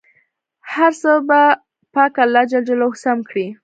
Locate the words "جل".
2.51-2.61